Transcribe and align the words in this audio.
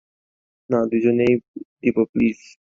না, 0.69 0.79
দুইজনেই 0.89 1.33
দিব 1.81 1.97
প্লিজ। 2.11 2.39